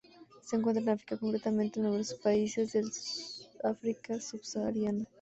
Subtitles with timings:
[0.41, 2.89] Se encuentra en África, concretamente en numerosos países del
[3.63, 5.05] África Subsahariana.